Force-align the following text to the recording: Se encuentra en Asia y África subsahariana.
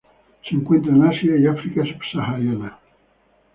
Se 0.49 0.55
encuentra 0.55 0.91
en 0.93 1.03
Asia 1.03 1.37
y 1.37 1.45
África 1.45 1.83
subsahariana. 1.85 2.79